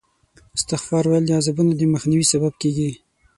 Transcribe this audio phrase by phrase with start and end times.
[0.57, 2.91] استغفار ویل د عذابونو د مخنیوي سبب کېږي.